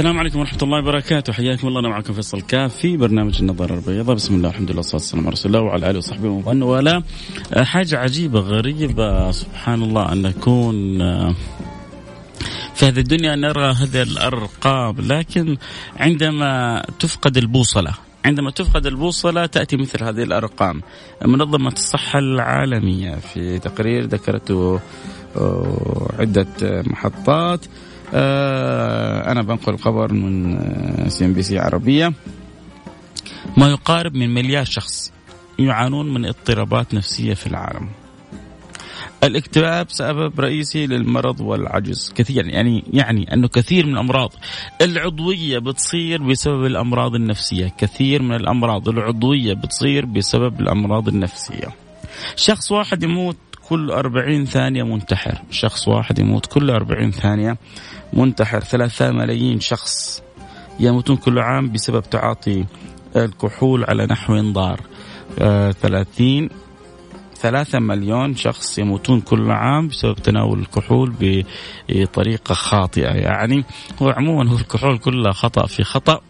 [0.00, 1.32] السلام عليكم ورحمة الله وبركاته.
[1.32, 1.80] حياكم الله.
[1.80, 5.32] أنا معكم فيصل كاف في برنامج النظارة البيضاء بسم الله الحمد لله والصلاة والسلام على
[5.32, 7.02] رسول الله وعلى آله وصحبه ومن والاه.
[7.56, 9.30] حاجة عجيبة غريبة.
[9.30, 10.98] سبحان الله أن نكون
[12.74, 14.96] في هذه الدنيا نرى هذه الأرقام.
[14.98, 15.56] لكن
[15.96, 17.92] عندما تفقد البوصلة
[18.24, 20.82] عندما تفقد البوصلة تأتي مثل هذه الأرقام.
[21.24, 24.80] منظمة الصحة العالمية في تقرير ذكرته
[26.18, 27.64] عدة محطات.
[27.64, 30.58] آه، أنا بنقل خبر من
[31.08, 32.12] CNBC عربية.
[33.56, 35.12] ما يقارب من مليار شخص
[35.58, 37.88] يعانون من اضطرابات نفسية في العالم.
[39.24, 42.12] الاكتئاب سبب رئيسي للمرض والعجز.
[42.14, 44.32] كثير يعني يعني أنه كثير من الأمراض
[44.80, 51.68] العضوية بتصير بسبب الأمراض النفسية، كثير من الأمراض العضوية بتصير بسبب الأمراض النفسية.
[52.36, 53.36] شخص واحد يموت
[53.68, 55.42] كل 40 ثانية منتحر.
[55.50, 57.56] شخص واحد يموت كل 40 ثانية
[58.12, 60.22] منتحر ثلاثة ملايين شخص
[60.80, 62.64] يموتون كل عام بسبب تعاطي
[63.16, 64.80] الكحول على نحو انظار
[65.38, 66.48] آه 30
[67.40, 73.08] ثلاثة مليون شخص يموتون كل عام بسبب تناول الكحول بطريقة خاطئة.
[73.08, 73.64] يعني
[74.02, 76.20] هو عموما هو الكحول كله خطأ في خطأ.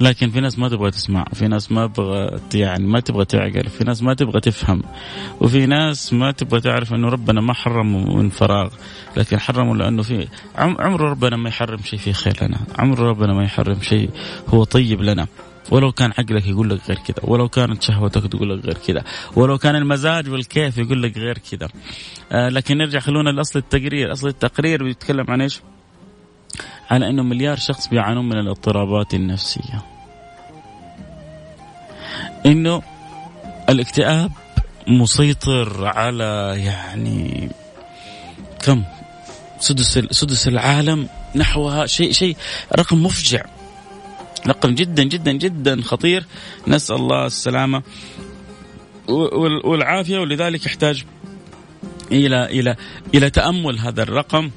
[0.00, 3.84] لكن في ناس ما تبغى تسمع في ناس ما تبغى يعني ما تبغى تعقل في
[3.84, 4.82] ناس ما تبغى تفهم
[5.40, 8.68] وفي ناس ما تبغى تعرف إنه ربنا ما حرم من فراغ
[9.16, 13.44] لكن حرمه لأنه في عمر ربنا ما يحرم شيء في خير لنا عمر ربنا ما
[13.44, 14.10] يحرم شيء
[14.48, 15.26] هو طيب لنا
[15.70, 19.04] ولو كان عقلك يقول لك غير كذا ولو كانت شهوتك تقول لك غير كذا
[19.36, 21.68] ولو كان المزاج والكيف يقول لك غير كذا.
[22.32, 25.60] آه لكن نرجع خلونا لأصل التقرير أصل التقرير بيتكلم عن إيش؟
[26.90, 29.82] على أنه مليار شخص بيعانون من الاضطرابات النفسية.
[32.46, 32.82] إنه
[33.68, 34.32] الاكتئاب
[34.88, 37.50] مسيطر على يعني
[38.64, 38.84] كم؟
[39.60, 42.36] سدس سدس العالم نحوها شيء شيء
[42.78, 43.44] رقم مفجع.
[44.46, 46.24] رقم جدا جدا جدا خطير.
[46.68, 47.82] نسأل الله السلامة
[49.64, 51.04] والعافية ولذلك يحتاج
[52.12, 52.76] إلى إلى
[53.14, 54.50] إلى تأمل هذا الرقم.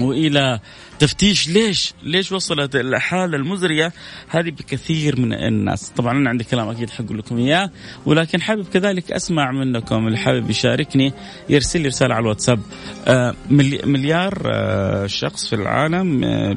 [0.00, 0.60] وإلى
[0.98, 3.92] تفتيش ليش ليش وصلت الحالة المزرية
[4.28, 5.90] هذه بكثير من الناس.
[5.90, 7.70] طبعا أنا عندي كلام أكيد حقول لكم إياه
[8.06, 10.06] ولكن حابب كذلك أسمع منكم.
[10.06, 11.12] اللي حابب يشاركني
[11.48, 12.60] يرسل لي رسالة على الواتساب.
[13.06, 13.34] آه
[13.84, 16.56] مليار آه شخص في العالم آه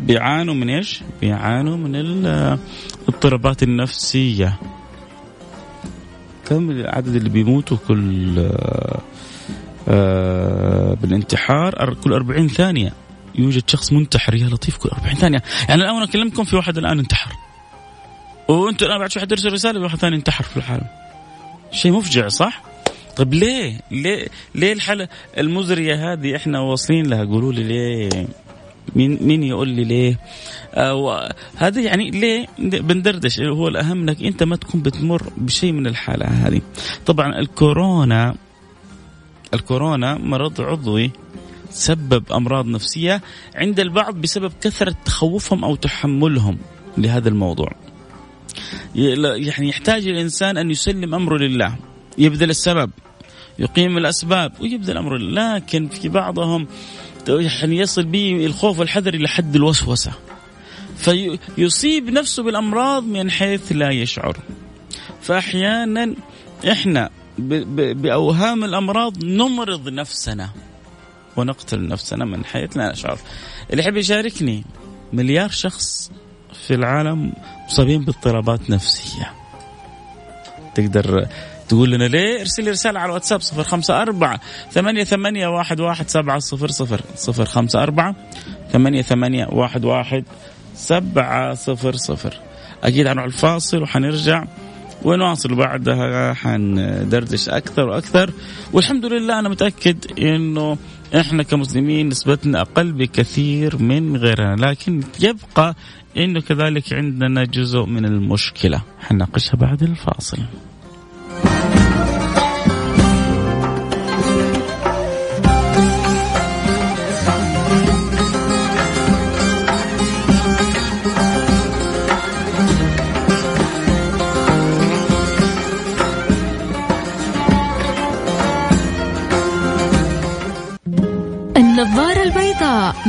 [0.00, 4.58] بيعانوا من إيش؟ بيعانوا من الاضطرابات النفسية.
[6.46, 8.48] كم العدد اللي بيموتوا كل
[11.02, 12.92] بالانتحار كل 40 ثانية
[13.34, 16.98] يوجد شخص منتحر يا لطيف كل 40 ثانية يعني الآن أنا أكلمكم في واحد الآن
[16.98, 17.32] انتحر
[18.48, 20.86] وأنتم الآن بعد شوي حترسل رساله واحد ثاني انتحر في العالم
[21.72, 22.62] شيء مفجع صح؟
[23.16, 25.08] طيب ليه؟ ليه ليه الحاله
[25.38, 28.26] المزرية هذه إحنا واصلين لها قولوا لي ليه؟
[28.96, 30.18] مين مين يقول لي ليه؟
[31.56, 36.60] هذا يعني ليه بندردش هو الأهم إنك أنت ما تكون بتمر بشيء من الحالة هذه.
[37.06, 38.34] طبعا الكورونا
[39.54, 41.10] الكورونا مرض عضوي
[41.70, 43.22] سبب أمراض نفسية
[43.54, 46.58] عند البعض بسبب كثرة تخوفهم أو تحملهم
[46.98, 47.72] لهذا الموضوع.
[48.94, 51.76] يعني يحتاج الإنسان أن يسلم أمره لله،
[52.18, 52.90] يبذل السبب،
[53.58, 56.66] يقيم الأسباب ويبذل أمره لكن في بعضهم
[57.28, 60.12] يعني يصل به الخوف والحذر إلى حد الوسوسة.
[60.96, 64.36] فيصيب نفسه بالأمراض من حيث لا يشعر.
[65.22, 66.14] فأحيانا
[66.70, 70.50] إحنا بأوهام الأمراض نمرض نفسنا
[71.36, 73.18] ونقتل نفسنا من حيث لا نشعر.
[73.70, 74.64] اللي يحب يشاركني
[75.12, 76.10] مليار شخص
[76.66, 77.32] في العالم
[77.66, 79.32] مصابين باضطرابات نفسية.
[80.74, 81.26] تقدر
[81.68, 84.40] تقول لنا ليه؟ ارسل لي رسالة على الواتساب صفر خمسة أربعة
[84.70, 88.14] ثمانية ثمانية واحد واحد سبعة صفر صفر صفر خمسة أربعة
[88.72, 90.24] ثمانية ثمانية واحد واحد
[90.74, 92.40] سبعة صفر صفر.
[92.84, 94.44] أكيد هنروح الفاصل وحنرجع.
[95.04, 98.30] ونواصل بعدها حندردش أكثر وأكثر.
[98.72, 100.78] والحمد لله أنا متأكد إنه
[101.20, 105.74] إحنا كمسلمين نسبتنا أقل بكثير من غيرنا لكن يبقى
[106.16, 108.82] إنه كذلك عندنا جزء من المشكلة.
[109.00, 110.38] حنناقشها بعد الفاصل.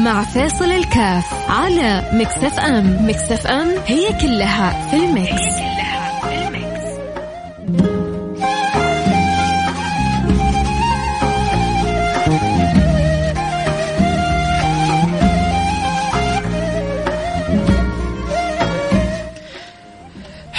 [0.09, 3.09] مع فيصل الكاف على Mix FM.
[3.09, 5.68] Mix FM هي كلها في ال mix,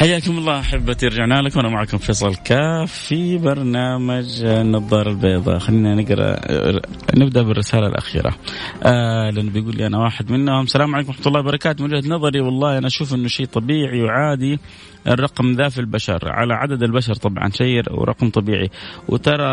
[0.01, 1.59] حياكم الله أحبتي رجعنا لكم.
[1.59, 5.59] وأنا معكم فيصل كاف في برنامج النظارة البيضاء.
[5.59, 6.37] خلينا نقرأ
[7.17, 8.35] نبدأ بالرسالة الأخيرة.
[8.83, 10.63] آه لأنه بيقول لي أنا واحد منهم.
[10.63, 11.85] السلام عليكم ورحمة الله وبركاته.
[11.85, 14.59] من وجهة نظري والله أنا أشوف إنه شيء طبيعي وعادي
[15.07, 16.21] الرقم ذا في البشر.
[16.25, 18.71] على عدد البشر طبعا شيء ورقم طبيعي.
[19.09, 19.51] وترى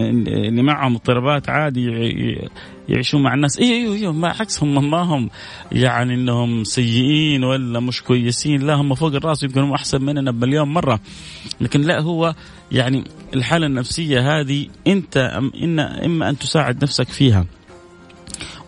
[0.00, 1.86] اللي معهم اضطرابات عادي
[2.88, 3.58] يعيشون مع الناس.
[3.58, 5.30] أيوه أيوه أيوه ما عكسهم ما هم
[5.72, 8.62] يعني إنهم سيئين ولا مش كويسين.
[8.62, 11.00] لا هم فوق الرأس يمكن هم أحسن مننا بمليون مرة.
[11.60, 12.34] لكن لا هو
[12.72, 13.04] يعني
[13.34, 15.16] الحالة النفسية هذه أنت
[15.62, 17.46] إن إما أن تساعد نفسك فيها.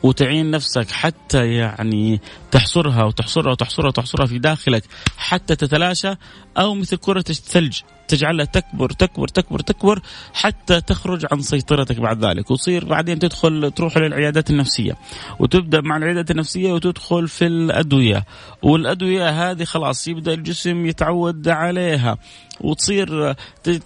[0.02, 2.20] وتعين نفسك حتى يعني
[2.50, 4.85] تحصرها وتحصرها وتحصرها وتحصرها في داخلك
[5.17, 6.14] حتى تتلاشى
[6.58, 10.02] أو مثل كرة الثلج تجعلها تكبر تكبر تكبر تكبر
[10.35, 12.50] حتى تخرج عن سيطرتك بعد ذلك.
[12.50, 14.97] وتصير بعدين تدخل تروح للعيادات النفسية
[15.41, 18.25] وتبدأ مع العيادات النفسية وتدخل في الأدوية.
[18.62, 22.19] والأدوية هذه خلاص يبدأ الجسم يتعود عليها.
[22.61, 23.32] وتصير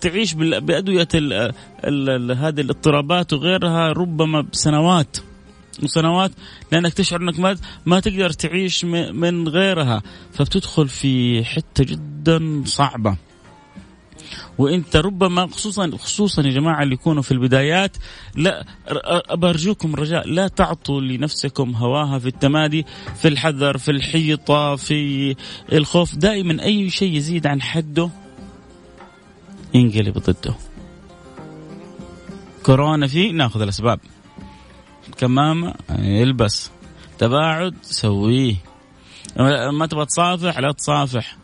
[0.00, 1.08] تعيش بأدوية
[2.34, 5.16] هذه الاضطرابات وغيرها ربما بسنوات.
[5.82, 6.30] وسنوات
[6.72, 7.56] لأنك تشعر أنك ما
[7.86, 13.16] ما تقدر تعيش من غيرها فبتدخل في حتة جدا صعبة.
[14.58, 17.96] وإنت ربما خصوصا خصوصا يا جماعة اللي يكونوا في البدايات
[18.36, 18.66] لا
[19.34, 22.86] برجوكم رجاء لا تعطوا لنفسكم هواها في التمادي
[23.16, 25.36] في الحذر في الحيطة في
[25.72, 26.14] الخوف.
[26.14, 28.10] دائما أي شيء يزيد عن حده
[29.74, 30.54] ينقلب ضده.
[32.62, 34.00] كورونا فيه ناخذ الأسباب.
[35.18, 36.70] كمامه يلبس.
[37.18, 38.56] تباعد سويه.
[39.72, 41.36] ما تبغى تصافح لا تصافح.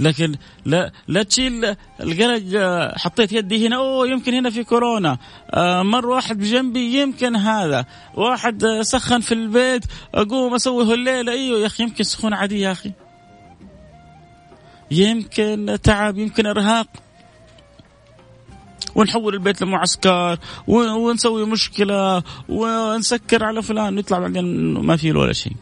[0.00, 0.34] لكن
[0.64, 5.18] لا لا تشيل القلق آه، حطيت يدي هنا أوه يمكن هنا في كورونا.
[5.50, 7.86] آه، مر واحد بجنبي يمكن هذا.
[8.14, 9.84] واحد آه، سخن في البيت
[10.14, 11.32] أقوم أسوي الليلة.
[11.32, 12.92] أيوه يا أخي يمكن سخونة عادية يا أخي.
[14.90, 16.86] يمكن تعب يمكن إرهاق.
[18.96, 25.56] ونحول البيت لمعسكر ونسوي مشكلة ونسكر على فلان نطلع بعدين ما في ولا شيء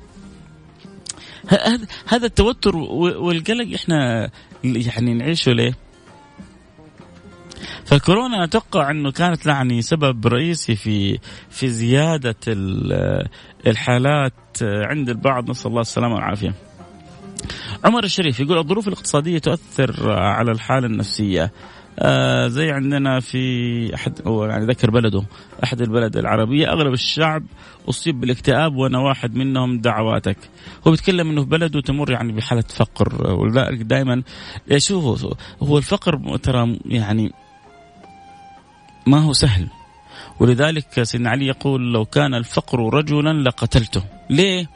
[2.09, 4.31] هذا التوتر والقلق إحنا
[4.65, 5.75] يعني نعيشه ليه؟
[7.85, 11.19] فالكورونا أتوقع إنه كانت يعني سبب رئيسي في
[11.51, 12.37] في زيادة
[13.67, 14.33] الحالات
[14.63, 16.55] عند البعض نسأل الله السلامة والعافية.
[17.85, 21.53] عمر الشريف يقول الظروف الاقتصادية تؤثر على الحالة النفسية.
[21.99, 25.25] آه زي عندنا في احد هو يعني ذكر بلده
[25.64, 26.73] أحد البلد العربية.
[26.73, 27.43] أغلب الشعب
[27.88, 30.37] أصيب بالاكتئاب وأنا واحد منهم دعواتك.
[30.87, 33.32] هو بيتكلم إنه في بلده تمر يعني بحالة فقر.
[33.32, 34.23] ولذلك دائما
[34.76, 37.32] شوفوا هو الفقر ترى يعني
[39.06, 39.69] ما هو سهل.
[40.41, 44.02] ولذلك سيدنا علي يقول لو كان الفقر رجلا لقتلته.
[44.31, 44.67] ليه؟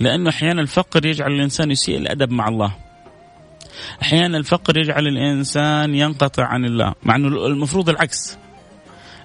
[0.00, 2.83] لأنه أحيانا الفقر يجعل الإنسان يسيء الأدب مع الله.
[4.02, 8.38] أحيانا الفقر يجعل الإنسان ينقطع عن الله مع إنه المفروض العكس.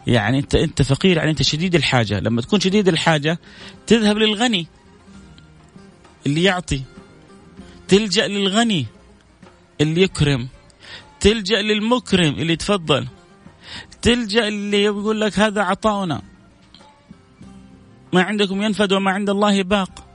[0.07, 2.19] يعني انت أنت فقير يعني أنت شديد الحاجة.
[2.19, 3.39] لما تكون شديد الحاجة
[3.87, 4.67] تذهب للغني
[6.25, 6.81] اللي يعطي.
[7.87, 8.85] تلجأ للغني
[9.81, 10.47] اللي يكرم.
[11.19, 13.07] تلجأ للمكرم اللي يتفضل.
[14.01, 16.21] تلجأ اللي يقول لك هذا عطاؤنا.
[18.13, 20.08] ما عندكم ينفد وما عند الله باق.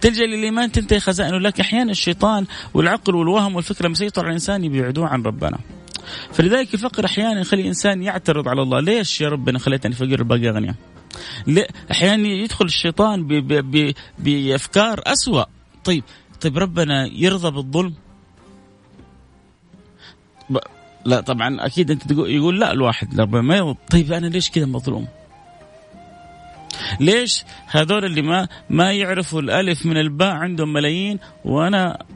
[0.00, 1.60] تلجأ للي ما تنتهي خزائنه لك.
[1.60, 5.58] أحيانا الشيطان والعقل والوهم والفكرة مسيطر على الإنسان يبعدوه عن ربنا.
[6.32, 8.80] فلذلك الفقر أحيانا يخلي الإنسان يعترض على الله.
[8.80, 10.74] ليش يا ربنا خليتني فقير الباقي أغنياء؟
[11.90, 13.26] أحيانا يدخل الشيطان
[14.18, 15.44] بأفكار أسوأ.
[15.84, 16.04] طيب
[16.40, 17.94] طيب ربنا يرضى بالظلم؟
[21.04, 23.78] لا طبعا أكيد أنت تقول يقول لا الواحد ربنا ما يرضى.
[23.90, 25.08] طيب أنا ليش كذا مظلوم؟
[27.00, 32.06] ليش هذول اللي ما ما يعرفوا الألف من الباء عندهم ملايين وأنا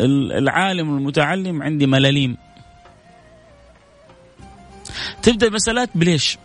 [0.00, 2.36] العالم والمتعلم عندي ملاليم.
[5.22, 6.38] تبدأ مسألات بليش؟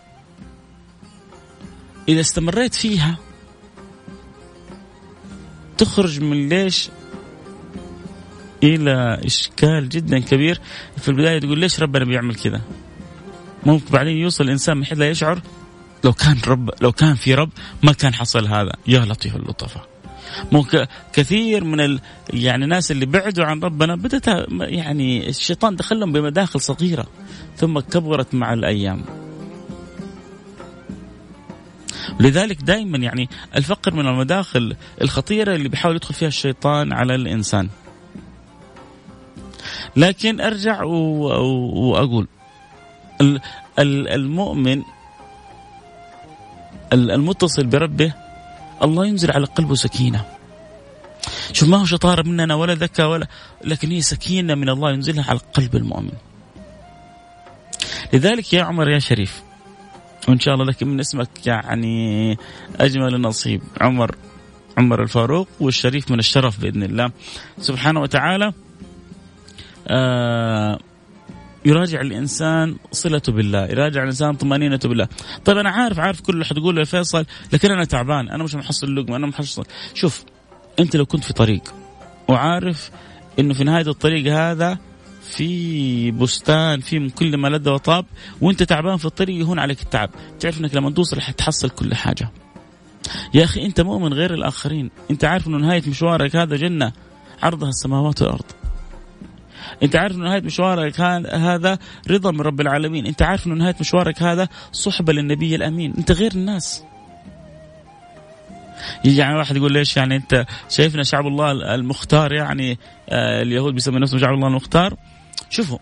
[2.10, 3.18] إذا استمريت فيها
[5.78, 6.90] تخرج من ليش
[8.64, 10.62] إلى إشكال جدا كبير.
[10.98, 12.62] في البداية تقول ليش ربنا بيعمل كذا؟
[13.66, 15.42] ممكن بعدين يوصل الانسان من حيث لا يشعر.
[16.06, 17.50] لو كان رب لو كان في رب
[17.84, 18.72] ما كان حصل هذا.
[18.88, 19.88] يا لطيف اللطفاء.
[21.14, 22.00] كثير من ال
[22.34, 24.28] يعني الناس اللي بعدوا عن ربنا بدأت
[24.60, 27.06] يعني الشيطان دخلهم بمداخل صغيرة
[27.58, 29.06] ثم كبرت مع الأيام.
[32.20, 37.70] لذلك دائما يعني الفقر من المداخل الخطيرة اللي بيحاول يدخل فيها الشيطان على الإنسان.
[39.96, 42.28] لكن أرجع وأقول
[43.80, 44.84] المؤمن
[46.94, 48.14] المتصل بربه
[48.84, 50.26] الله ينزل على قلبه سكينة.
[51.54, 53.28] شوف ما هو شطارة مننا ولا ذكاء ولا
[53.64, 56.14] لكن هي سكينة من الله ينزلها على قلب المؤمن.
[58.14, 59.44] لذلك يا عمر يا شريف
[60.28, 62.38] وإن شاء الله لك من اسمك يعني
[62.80, 64.16] أجمل النصيب عمر
[64.78, 67.12] عمر الفاروق والشريف من الشرف بإذن الله.
[67.60, 68.54] سبحانه وتعالى
[69.88, 70.80] آه
[71.66, 75.08] يراجع الإنسان صلته بالله، يراجع الإنسان طمانينته بالله.
[75.46, 78.96] طيب أنا عارف عارف كل اللي حتقوله يا فيصل لكن أنا تعبان، أنا مش محصل
[78.96, 80.24] لقمة، أنا محصل شوف
[80.80, 81.74] أنت لو كنت في طريق
[82.28, 82.92] وعارف
[83.40, 84.78] إنه في نهاية الطريق هذا
[85.22, 88.06] في بستان في كل ما لذ وطاب
[88.42, 90.10] وأنت تعبان في الطريق يهون عليك التعب.
[90.40, 92.32] تعرف إنك لما توصل حتحصل كل حاجة.
[93.34, 94.92] يا أخي أنت مؤمن غير الآخرين.
[95.12, 96.92] أنت عارف إنه نهاية مشوارك هذا جنة
[97.44, 98.46] عرضها السماوات والأرض.
[99.84, 101.02] انت عارف انه نهاية مشوارك
[101.32, 101.78] هذا
[102.10, 103.06] رضا من رب العالمين.
[103.06, 105.94] انت عارف انه نهاية مشوارك هذا صحبة للنبي الأمين.
[105.98, 106.84] انت غير الناس.
[109.06, 112.80] يعني واحد يقول ليش يعني انت شايفنا شعب الله المختار يعني
[113.10, 114.96] آه اليهود بيسموا نفسهم شعب الله المختار؟
[115.50, 115.78] شوفوا.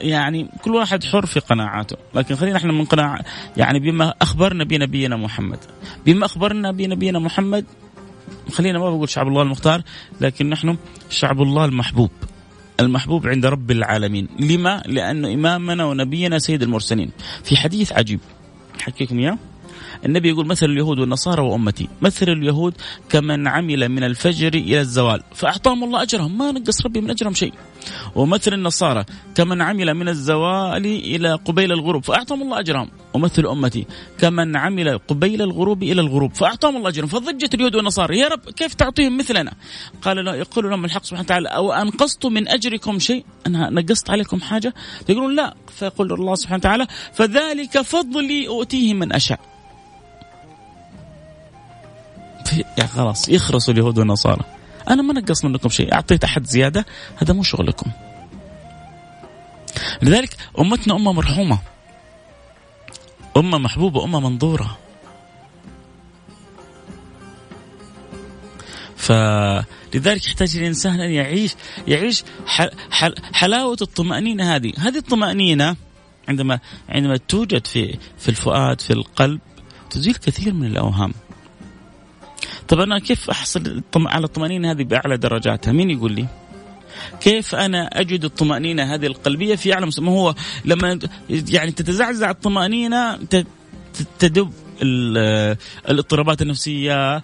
[0.00, 1.96] يعني كل واحد حر في قناعاته.
[2.14, 3.20] لكن خلينا إحنا من قناعة
[3.56, 5.58] يعني بما أخبرنا بنبينا محمد.
[6.06, 7.64] بما أخبرنا بنبينا محمد
[8.52, 9.82] خلينا ما بقول شعب الله المختار
[10.20, 10.76] لكن نحن
[11.10, 12.10] شعب الله المحبوب.
[12.80, 14.28] المحبوب عند رب العالمين.
[14.40, 17.10] لما؟ لأنه إمامنا ونبينا سيد المرسلين.
[17.44, 18.20] في حديث عجيب.
[18.80, 19.38] حكيكم إياه؟
[20.04, 22.74] النبي يقول مثل اليهود والنصارى وأمتي مثل اليهود
[23.08, 27.52] كمن عمل من الفجر إلى الزوال فأعطاهم الله أجرهم ما نقص ربي من أجرهم شيء.
[28.14, 32.90] ومثل النصارى كمن عمل من الزوال إلى قبيل الغروب فأعطاهم الله أجرهم.
[33.14, 33.86] ومثل أمتي
[34.18, 37.08] كمن عمل قبيل الغروب إلى الغروب فأعطاهم الله أجرهم.
[37.08, 39.52] فضجت اليهود والنصارى يا رب كيف تعطيهم مثلنا؟
[40.02, 44.40] قال له يقول لهم الحق سبحانه وتعالى أو أنقصت من أجركم شيء؟ أنا نقصت عليكم
[44.40, 44.74] حاجة؟
[45.08, 49.55] يقولون لا فيقول الله سبحانه وتعالى فذلك فضلي أؤتيه من أشاء.
[52.52, 54.44] يعني خلاص يخرسوا اليهود والنصارى.
[54.88, 55.94] أنا ما نقص منكم شيء.
[55.94, 56.86] أعطيت أحد زيادة
[57.16, 57.90] هذا مو شغلكم.
[60.02, 61.58] لذلك أمتنا أمة مرحومة.
[63.36, 64.78] أمة محبوبة أمة منظورة.
[68.96, 71.54] فلذلك يحتاج الإنسان أن يعيش
[71.88, 75.76] يعيش حل حل حلاوة الطمأنينة هذه، هذه الطمأنينة
[76.28, 79.40] عندما عندما توجد في في الفؤاد في القلب
[79.90, 81.14] تزيل كثير من الأوهام.
[82.68, 86.26] طب أنا كيف أحصل على الطمأنينة هذه بأعلى درجاتها؟ مين يقول لي؟
[87.20, 93.18] كيف أنا أجد الطمأنينة هذه القلبية في أعلى مستوى؟ هو لما يعني تتزعزع الطمأنينة
[94.18, 94.52] تدب
[95.88, 97.22] الاضطرابات النفسية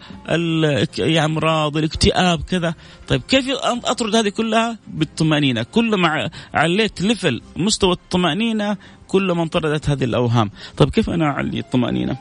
[0.98, 2.74] الامراض الاكتئاب كذا
[3.08, 3.44] طيب كيف
[3.84, 8.76] أطرد هذه كلها بالطمأنينة كل ما عليت ليفل مستوى الطمأنينة
[9.08, 12.16] كل ما انطردت هذه الأوهام طيب كيف أنا أعلي الطمأنينة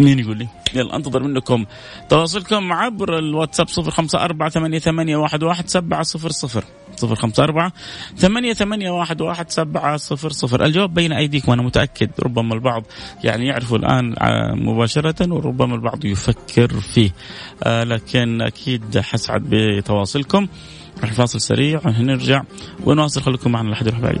[0.00, 1.64] مين يقول لي؟ يلا انتظر منكم
[2.08, 6.64] تواصلكم عبر الواتساب صفر خمسة أربعة ثمانية, ثمانية واحد, واحد سبعة صفر صفر
[6.96, 7.72] صفر خمسة أربعة
[8.16, 10.64] ثمانية, ثمانية واحد, واحد سبعة صفر صفر.
[10.64, 12.82] الجواب بين أيديكم وأنا متأكد ربما البعض
[13.24, 14.14] يعني يعرفوا الآن
[14.64, 17.10] مباشرة وربما البعض يفكر فيه.
[17.62, 20.48] آه لكن أكيد حسعد بتواصلكم.
[21.02, 22.42] راح فاصل سريع ونرجع
[22.84, 23.22] ونواصل.
[23.22, 24.20] خليكم معنا لحد بعيد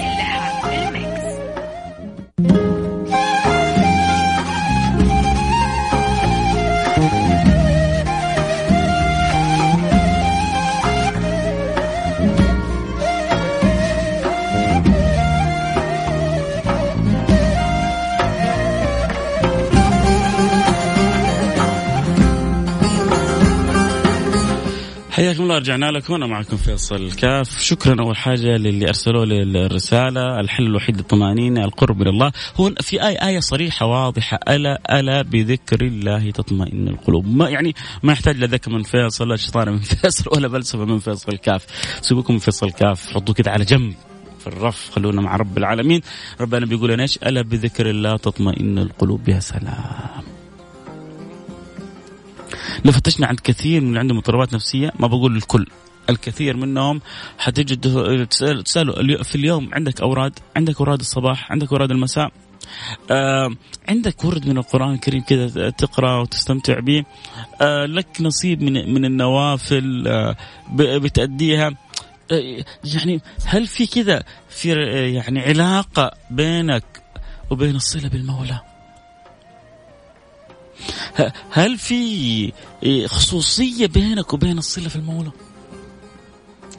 [25.51, 30.39] الله رجعنا لكم أنا معكم فيصل الكاف شكرا أول حاجة للي أرسلوا لي الرسالة.
[30.39, 32.31] الحل الوحيد للطمأنينة القرب من الله.
[32.55, 34.39] هو في آية, آية صريحة واضحة.
[34.47, 37.27] ألا ألا بذكر الله تطمئن القلوب.
[37.27, 40.99] ما يعني ما يحتاج لا ذكر من فيصل ولا شيطان من فيصل ولا فلسفة من
[40.99, 41.65] فيصل الكاف
[42.01, 43.93] سيبكم من فيصل الكاف حطوا كده على جنب
[44.39, 46.01] في الرف خلونا مع رب العالمين.
[46.41, 49.29] ربنا بيقول إيش؟ ألا بذكر الله تطمئن القلوب.
[49.29, 50.10] يا سلام.
[52.85, 55.67] لو فتشنا عند كثير من عندهم اضطرابات نفسية ما بقول الكل.
[56.09, 57.01] الكثير منهم
[57.37, 58.27] حتجد
[58.65, 62.31] تسأله في اليوم عندك أوراد؟ عندك أوراد الصباح؟ عندك أوراد المساء؟
[63.11, 63.49] آه
[63.89, 67.03] عندك ورد من القرآن الكريم كذا تقرأ وتستمتع به؟
[67.61, 70.35] آه لك نصيب من من النوافل آه
[70.75, 71.67] بتأديها.
[72.31, 74.69] آه يعني هل في كذا في
[75.13, 76.83] يعني علاقة بينك
[77.49, 78.70] وبين الصلة بالمولى؟
[81.51, 82.51] هل في
[83.07, 85.31] خصوصية بينك وبين الصلة في المولى؟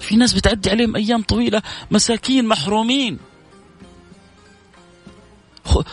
[0.00, 3.18] في ناس بتعدي عليهم أيام طويلة مساكين محرومين.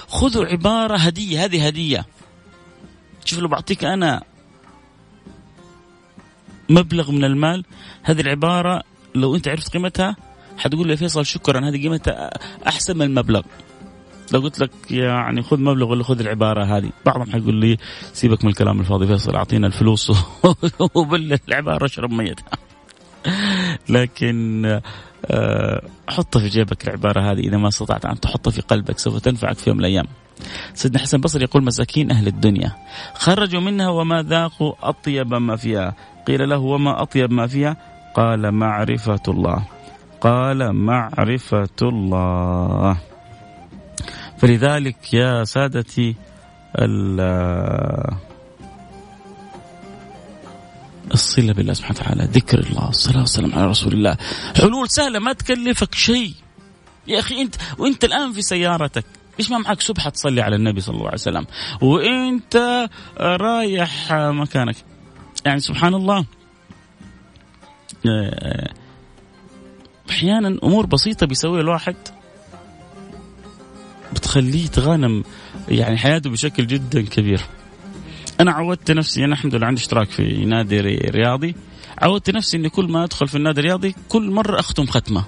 [0.07, 2.05] خذوا عبارة هدية هذه هدية.
[3.25, 4.23] شوف لو بعطيك أنا
[6.69, 7.65] مبلغ من المال
[8.03, 8.83] هذه العبارة
[9.15, 10.15] لو أنت عرفت قيمتها
[10.57, 12.29] حتقول لي فيصل شكرا هذه قيمتها
[12.67, 13.41] أحسن من المبلغ.
[14.31, 17.77] لو قلت لك يعني خذ مبلغ ولا خذ العبارة هذه بعضهم حيقول لي
[18.13, 20.11] سيبك من الكلام الفاضي فيصل أعطينا الفلوس
[20.95, 22.45] وبالعبارة اشرب ميتها.
[23.89, 24.65] لكن
[25.25, 29.57] آه، حطها في جيبك العبارة هذه إذا ما استطعت أن تحطها في قلبك سوف تنفعك
[29.57, 30.05] في يوم من الأيام.
[30.73, 32.71] سيدنا حسن بصري يقول مساكين أهل الدنيا
[33.13, 35.95] خرجوا منها وما ذاقوا أطيب ما فيها.
[36.27, 37.77] قيل له وما أطيب ما فيها؟
[38.15, 39.63] قال معرفة الله.
[40.21, 42.97] قال معرفة الله.
[44.39, 46.15] فلذلك يا سادتي
[51.13, 54.17] الصلة بالله سبحانه وتعالى ذكر الله الصلاة والسلام على رسول الله.
[54.57, 56.33] حلول سهلة ما تكلفك شيء.
[57.07, 59.05] يا أخي أنت وأنت الآن في سيارتك
[59.39, 61.45] إيش ما معك سبحة تصلي على النبي صلى الله عليه وسلم؟
[61.81, 62.87] وأنت
[63.19, 64.75] رايح مكانك.
[65.45, 66.25] يعني سبحان الله
[70.09, 71.95] أحيانا أمور بسيطة بيسويها الواحد.
[74.29, 75.23] بتخليه يتغانم
[75.69, 77.41] يعني حياته بشكل جدا كبير.
[78.39, 81.55] أنا عودت نفسي أنا الحمد لله عندي اشتراك في نادي رياضي.
[81.97, 85.23] عودت نفسي إني كل ما أدخل في النادي الرياضي كل مرة أختم ختمة.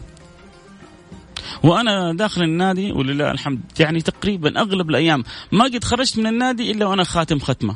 [1.64, 6.86] وأنا داخل النادي ولله الحمد يعني تقريبا أغلب الأيام ما قد خرجت من النادي إلا
[6.86, 7.76] وأنا خاتم ختمة.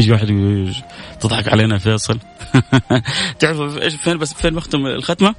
[0.00, 0.74] يجي واحد يقول
[1.20, 2.18] تضحك علينا فيصل.
[3.38, 5.34] تعرفوا إيش فين بس فين بختم الختمة؟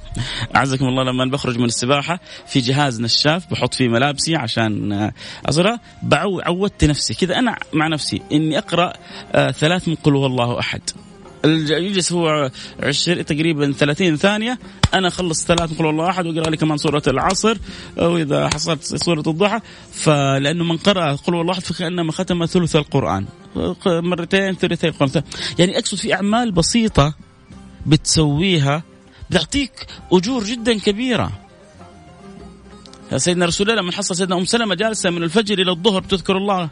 [0.56, 5.10] أعزكم الله لما بخرج من السباحة في جهاز نشاف بحط فيه ملابسي عشان
[5.46, 5.80] اصرها
[6.12, 7.38] عودت نفسي كذا.
[7.38, 8.92] أنا مع نفسي إني أقرأ
[9.32, 10.80] آه ثلاث من قل هو الله أحد.
[11.44, 12.50] يجلس هو
[12.82, 14.58] 20 تقريبا 30 ثانية.
[14.94, 17.56] أنا أخلص ثلاث قل الله أحد وأقرأ لي كمان سورة العصر.
[17.96, 19.60] واذا حصلت سورة الضحى.
[19.92, 23.26] فلأنه من قرأ قل الله أحد فكأنما ختم ثلث القرآن.
[23.86, 25.22] مرتين ثلثي القران
[25.58, 27.14] يعني أقصد في أعمال بسيطة
[27.86, 28.82] بتسويها
[29.30, 31.32] بتعطيك أجور جدا كبيرة.
[33.16, 36.68] سيدنا رسول الله لما حصل سيدنا أم سلمة جالسة من الفجر إلى الظهر تذكر الله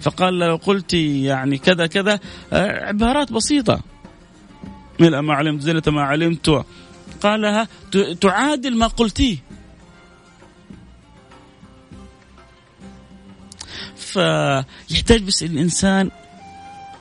[0.00, 2.20] فقال لو قلت يعني كذا كذا.
[2.52, 3.80] آه، عبارات بسيطة.
[5.00, 6.64] ملء ما علمت زينة ما علمت.
[7.22, 7.68] قالها
[8.20, 9.36] تعادل ما قلتيه.
[14.12, 16.10] فيحتاج بس الإنسان؟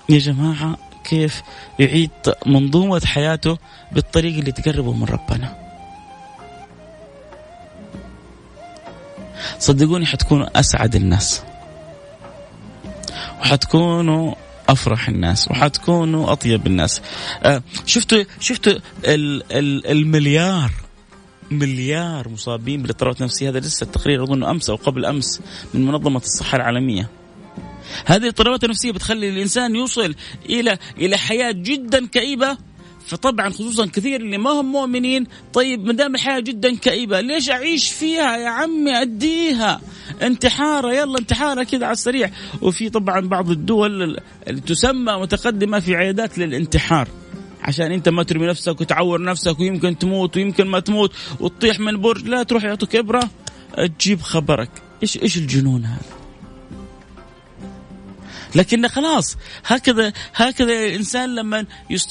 [0.09, 1.41] يا جماعة كيف
[1.79, 2.09] يعيد
[2.45, 3.57] منظومة حياته
[3.91, 5.55] بالطريقة اللي تقربه من ربنا؟
[9.59, 11.41] صدقوني حتكونوا أسعد الناس
[13.41, 14.35] وحتكونوا
[14.69, 17.01] أفرح الناس وحتكونوا أطيب الناس.
[17.43, 18.73] آه شفتوا شفتوا
[19.05, 20.71] المليار؟
[21.51, 25.41] مليار مصابين بالاضطرابات النفسيه هذا لسه التقرير أظن أمس أو قبل أمس
[25.73, 27.09] من منظمة الصحة العالمية.
[28.05, 30.15] هذه الاضطرابات النفسية بتخلي الإنسان يوصل
[30.49, 32.57] إلى إلى حياة جدا كئيبة.
[33.05, 37.91] فطبعا خصوصا كثير اللي ما هم مؤمنين طيب ما دام الحياة جدا كئيبة ليش أعيش
[37.91, 39.81] فيها يا عمي؟ أديها.
[40.21, 42.31] انتحارة يلا انتحارة كذا على السريع.
[42.61, 44.19] وفي طبعا بعض الدول
[44.67, 47.07] تسمى متقدمه في عيادات للانتحار.
[47.63, 52.27] عشان انت ما ترمي نفسك وتعور نفسك ويمكن تموت ويمكن ما تموت وتطيح من برج
[52.27, 53.29] لا تروح يعطوك إبرة.
[53.99, 54.69] تجيب خبرك.
[55.03, 56.21] إيش إيش الجنون هذا؟
[58.55, 61.65] لكن خلاص هكذا هكذا الإنسان لما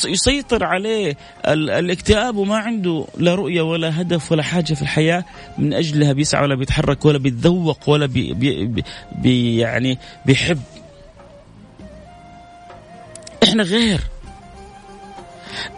[0.04, 1.16] يسيطر عليه
[1.48, 5.24] الاكتئاب وما عنده لا رؤية ولا هدف ولا حاجة في الحياة
[5.58, 8.82] من أجلها بيسعى ولا بيتحرك ولا بيتذوق ولا بي بي
[9.22, 10.60] بي يعني بيحب.
[13.42, 14.00] إحنا غير.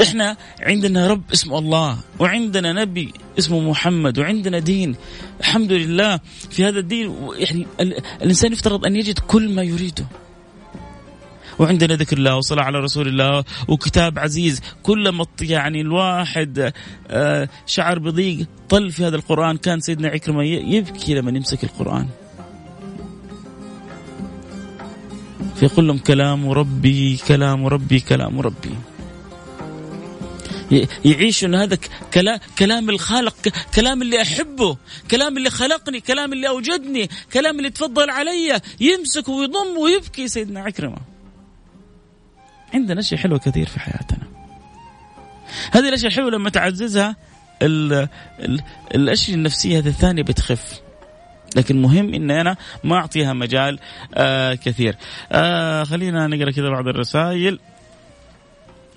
[0.03, 4.97] إحنا عندنا رب اسمه الله وعندنا نبي اسمه محمد وعندنا دين.
[5.41, 7.17] الحمد لله في هذا الدين
[8.23, 10.07] الإنسان يفترض أن يجد كل ما يريده.
[11.59, 14.61] وعندنا ذكر الله وصلاة على رسول الله وكتاب عزيز.
[14.83, 16.73] كلما يعني الواحد
[17.11, 19.57] آه، شعر بضيق طل في هذا القرآن.
[19.57, 22.09] كان سيدنا عكرمة يبكي لما يمسك القرآن.
[25.57, 28.75] فيقول لهم كلام ربي كلام ربي كلام ربي.
[31.05, 31.79] يعيش انه هذا
[32.15, 33.35] كلام كلام الخالق
[33.75, 34.77] كلام اللي أحبه
[35.11, 40.99] كلام اللي خلقني كلام اللي أوجدني كلام اللي تفضل علي يمسك ويضم ويبكي سيدنا عكرمة.
[42.75, 44.27] عندنا اشياء حلوة كثير في حياتنا.
[45.73, 47.17] هذه الأشياء الحلوة لما تعززها
[47.63, 48.09] ال
[48.41, 48.63] ال
[48.95, 50.81] الأشياء النفسية هذه الثانية بتخف.
[51.57, 53.79] لكن مهم اني أنا ما أعطيها مجال
[54.15, 54.97] آه كثير.
[55.33, 57.59] آه خلينا نقرأ كذا بعض الرسائل.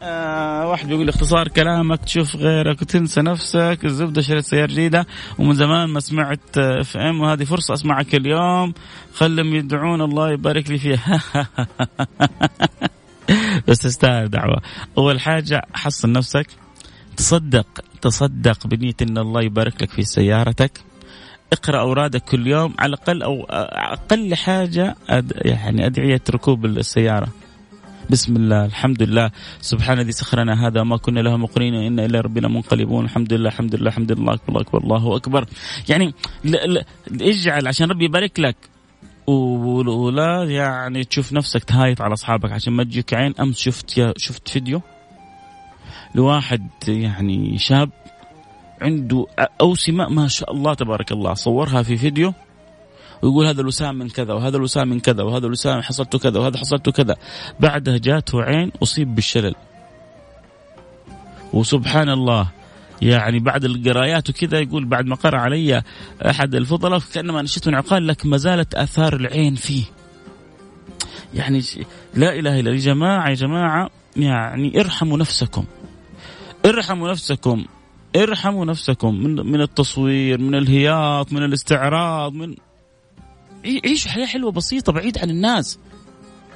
[0.03, 5.07] آه واحد بيقول اختصار كلامك تشوف غيرك وتنسى نفسك الزبدة شريت سيارة جديدة
[5.39, 8.73] ومن زمان ما سمعت اف ام وهذه فرصة أسمعك اليوم.
[9.13, 11.21] خلهم يدعون الله يبارك لي فيها.
[13.67, 14.61] بس تستاهل دعوة
[14.97, 16.47] أول حاجة حصن نفسك.
[17.17, 17.67] تصدق
[18.01, 20.71] تصدق بنية أن الله يبارك لك في سيارتك.
[21.53, 27.27] اقرأ أورادك كل يوم على الأقل أو أقل حاجة أد يعني أدعية ركوب السيارة.
[28.09, 29.31] بسم الله الحمد لله.
[29.61, 33.05] سبحان الذي سخرنا هذا ما كنا له مقرين إن إلى ربنا منقلبون.
[33.05, 34.33] الحمد لله الحمد لله الحمد لله.
[34.33, 35.45] أكبر أكبر الله أكبر.
[35.89, 36.13] يعني
[37.21, 38.55] اجعل عشان ربي يبارك لك.
[39.27, 43.33] ولا يعني تشوف نفسك تهايط على أصحابك عشان ما تجيك عين.
[43.39, 44.81] أمس شفت يا شفت فيديو
[46.15, 47.89] لواحد يعني شاب
[48.81, 49.25] عنده
[49.61, 51.33] أوسمة ما شاء الله تبارك الله.
[51.33, 52.33] صورها في فيديو.
[53.25, 56.91] ويقول هذا الوسام من كذا وهذا الوسام من كذا وهذا الوسام حصلته كذا وهذا حصلته
[56.91, 57.15] كذا.
[57.59, 59.55] بعدها جاته عين أصيب بالشلل.
[61.53, 62.47] وسبحان الله
[63.01, 65.81] يعني بعد القرايات وكذا يقول بعد ما قرأ علي
[66.25, 69.83] أحد الفضلاء كأنما نشيت من عقال لك ما زالت آثار العين فيه.
[71.33, 71.61] يعني
[72.13, 75.65] لا إله إلا يا جماعة يا جماعة يعني ارحموا نفسكم.
[76.65, 77.65] ارحموا نفسكم.
[78.15, 79.15] ارحموا نفسكم.
[79.15, 82.55] من من التصوير من الهياط من الاستعراض من
[83.65, 85.79] عيشوا حياة حلوة بسيطة بعيد عن الناس.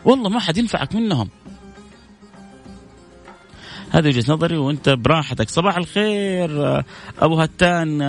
[0.06, 1.30] والله ما حد ينفعك منهم.
[3.92, 5.50] هذه وجهة نظري وأنت براحتك.
[5.50, 6.84] صباح الخير
[7.20, 8.02] أبو هتان.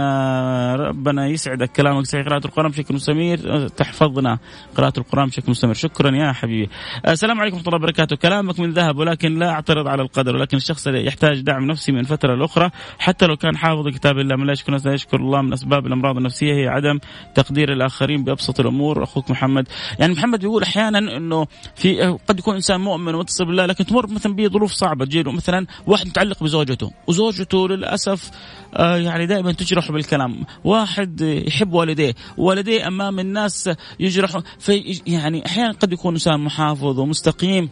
[0.81, 1.73] ربنا يسعدك.
[1.73, 2.27] كلامك صحيح.
[2.27, 3.69] قراءة القرآن بشكل مستمر.
[3.69, 4.38] تحفظنا
[4.77, 5.75] قراءة القرآن بشكل مستمر.
[5.75, 6.71] شكرا يا حبيبي.
[7.09, 8.16] السلام عليكم ورحمة الله وبركاته.
[8.16, 12.35] كلامك من ذهب ولكن لا أعترض على القدر ولكن الشخص يحتاج دعم نفسي من فترة
[12.35, 15.87] لأخرى حتى لو كان حافظ كتاب الله من لا يشكر لا يشكر الله من أسباب
[15.87, 16.99] الأمراض النفسية هي عدم
[17.35, 19.03] تقدير الآخرين بأبسط الأمور.
[19.03, 19.69] أخوك محمد.
[19.99, 24.35] يعني محمد بيقول أحيانا إنه في قد يكون إنسان مؤمن ومتصل بالله لكن تمر مثلا
[24.35, 25.05] بظروف صعبة.
[25.05, 26.92] تجيله مثلا واحد متعلق بزوجته.
[27.06, 28.30] وزوجته للأسف
[28.74, 30.44] آه يعني دائما تجرح بالكلام.
[30.64, 32.14] واحد يحب والديه.
[32.37, 37.68] والديه أمام الناس يجرحوا في يعني أحيانا قد يكون إنسان محافظ ومستقيم.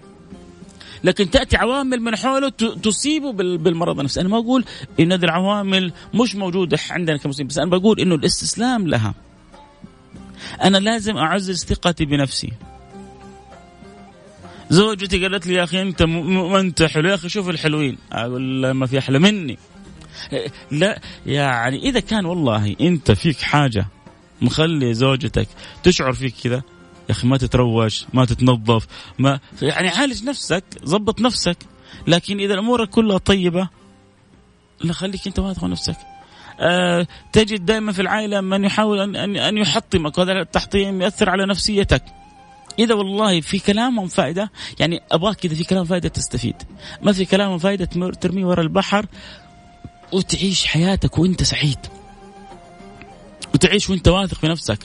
[1.04, 2.48] لكن تأتي عوامل من حوله
[2.82, 4.64] تصيبه بالمرض النفسي، أنا ما أقول
[5.00, 9.14] إن هذه العوامل مش موجودة عندنا كمسلمين، بس أنا بقول إنه الإستسلام لها.
[10.62, 12.52] أنا لازم أعزز ثقتي بنفسي.
[14.70, 17.08] زوجتي قالت لي يا أخي أنت ما أنت حلو.
[17.08, 17.98] يا أخي شوف الحلوين.
[18.12, 19.58] أقول ما في أحلى مني.
[20.70, 23.86] لا يعني إذا كان والله أنت فيك حاجة
[24.40, 25.48] مخلي زوجتك
[25.82, 26.56] تشعر فيك كذا
[27.08, 28.86] يا أخي ما تتروش ما تتنظف
[29.18, 31.56] ما يعني عالج نفسك ضبط نفسك.
[32.06, 33.68] لكن إذا الأمور كلها طيبة
[34.84, 35.96] لا خليك أنت واثق نفسك.
[36.60, 42.02] أه تجد دائما في العائلة من يحاول ان ان يحطمك وهذا التحطيم ياثر على نفسيتك.
[42.78, 46.56] إذا والله في كلامهم فائدة يعني أبغاك اذا في كلام فائدة تستفيد.
[47.02, 49.06] ما في كلام فائدة ترميه ورا البحر
[50.12, 51.78] وتعيش حياتك وأنت سعيد.
[53.54, 54.78] وتعيش وأنت واثق في نفسك.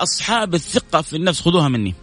[0.00, 1.94] أصحاب الثقة في النفس خذوها مني.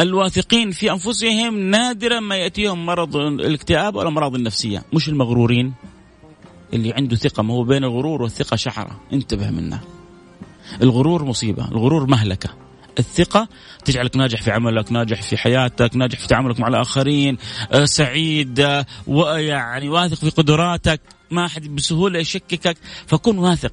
[0.00, 4.84] الواثقين في أنفسهم نادرا ما يأتيهم مرض الاكتئاب أو الامراض النفسية.
[4.92, 5.74] مش المغرورين.
[6.72, 9.00] اللي عنده ثقة ما هو بين الغرور والثقة شعرة.
[9.12, 9.80] انتبه منه
[10.82, 12.50] الغرور مصيبة الغرور مهلكة.
[12.98, 13.48] الثقة
[13.84, 17.38] تجعلك ناجح في عملك ناجح في حياتك ناجح في تعاملك مع الآخرين
[17.72, 21.00] آه، سعيد آه، ويعني واثق في قدراتك
[21.30, 22.76] ما أحد بسهولة يشككك
[23.06, 23.72] فكن واثق.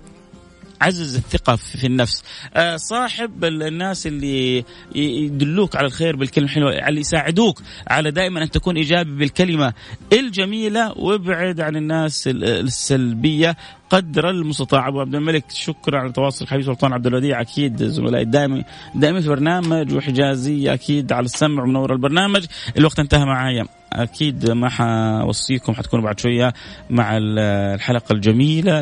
[0.82, 2.24] عزز الثقة في النفس.
[2.54, 4.66] آه، صاحب الناس اللي
[4.96, 9.74] يدلوك على الخير بالكلمة الحلوة اللي يساعدوك على دائما أن تكون إيجابي بالكلمة
[10.14, 13.58] الجميلة وابعد عن الناس السلبية
[13.90, 14.88] قدر المستطاع.
[14.88, 17.42] أبو عبد الملك شكرا على تواصل حبيب سلطان عبد الوديع.
[17.42, 18.64] أكيد زملائي دائما
[18.96, 22.46] دائما في برنامج وحجازيه أكيد على السمع ومنور البرنامج.
[22.78, 23.79] الوقت انتهى معايا.
[23.94, 26.54] أكيد ما حوصيكم حتكونوا بعد شوية
[26.90, 28.82] مع الحلقة الجميلة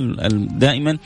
[0.52, 0.98] دائما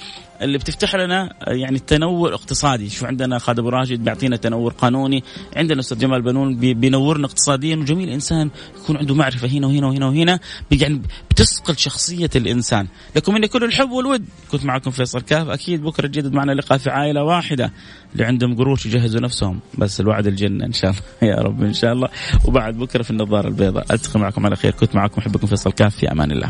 [0.42, 5.24] اللي بتفتح لنا يعني تنور اقتصادي شو عندنا خالد أبو راشد بيعطينا تنور قانوني
[5.56, 8.50] عندنا أستاذ جمال بنون بينورنا اقتصاديا وجميل إنسان
[8.84, 10.40] يكون عنده معرفة هنا وهنا وهنا وهنا
[10.72, 12.88] يعني بتسقل شخصية الإنسان.
[13.16, 14.26] لكم مني كل الحب والود.
[14.52, 17.72] كنت معكم فيصل كاف أكيد بكرة جدد معنا لقاء في عائلة واحدة
[18.14, 19.60] اللي عندهم قروش يجهزوا نفسهم.
[19.78, 21.02] بس الوعد الجنة إن شاء الله.
[21.32, 22.10] يا رب إن شاء الله.
[22.46, 23.91] وبعد بكرة في النظارة البيضاء.
[23.92, 24.72] ألتقي معكم على خير.
[24.72, 25.96] كنت معكم أحبكم فيصل كاف.
[25.96, 26.50] في أمان الله.